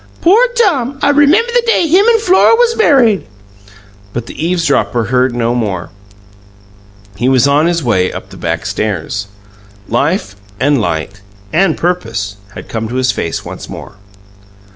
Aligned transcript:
Poor 0.19 0.43
Tom! 0.65 0.97
I 1.03 1.11
remember 1.11 1.51
the 1.53 1.61
day 1.67 1.85
him 1.85 2.07
an' 2.09 2.17
Flora 2.17 2.55
was 2.55 2.75
married" 2.75 3.23
But 4.13 4.25
the 4.25 4.45
eavesdropper 4.47 5.03
heard 5.03 5.35
no 5.35 5.53
more; 5.53 5.91
he 7.17 7.29
was 7.29 7.47
on 7.47 7.67
his 7.67 7.83
way 7.83 8.11
up 8.11 8.31
the 8.31 8.35
back 8.37 8.65
stairs. 8.65 9.27
Life 9.87 10.35
and 10.59 10.81
light 10.81 11.21
and 11.53 11.77
purpose 11.77 12.37
had 12.55 12.67
come 12.67 12.87
to 12.89 12.95
his 12.95 13.11
face 13.11 13.45
once 13.45 13.69
more. 13.69 13.97